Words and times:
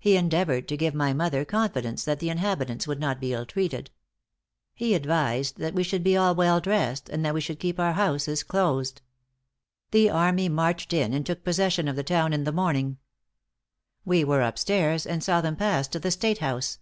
He 0.00 0.16
endeavored 0.16 0.66
to 0.66 0.76
give 0.76 0.94
my 0.94 1.12
mother 1.12 1.44
confidence 1.44 2.04
that 2.04 2.18
the 2.18 2.28
inhabitants 2.28 2.88
would 2.88 2.98
not 2.98 3.20
be 3.20 3.32
ill 3.32 3.46
treated. 3.46 3.92
He 4.74 4.94
advised 4.96 5.58
that 5.58 5.74
we 5.74 5.84
should 5.84 6.02
be 6.02 6.16
all 6.16 6.34
well 6.34 6.60
dressed, 6.60 7.08
and 7.08 7.24
that 7.24 7.34
we 7.34 7.40
should 7.40 7.60
keep 7.60 7.78
our 7.78 7.92
houses 7.92 8.42
closed. 8.42 9.00
The 9.92 10.10
army 10.10 10.48
marched 10.48 10.92
in, 10.92 11.12
and 11.14 11.24
took 11.24 11.44
possession 11.44 11.86
of 11.86 11.94
the 11.94 12.02
town 12.02 12.32
in 12.32 12.42
the 12.42 12.50
morning. 12.50 12.98
We 14.04 14.24
were 14.24 14.42
up 14.42 14.58
stairs, 14.58 15.06
and 15.06 15.22
saw 15.22 15.40
them 15.40 15.54
pass 15.54 15.86
to 15.86 16.00
the 16.00 16.10
State 16.10 16.38
House. 16.38 16.80